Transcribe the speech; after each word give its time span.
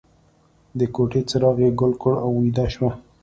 د 0.77 0.81
کوټې 0.95 1.21
څراغ 1.29 1.57
یې 1.63 1.69
ګل 1.79 1.93
کړ 2.01 2.13
او 2.25 2.31
ویده 2.43 2.65
شو 2.73 2.89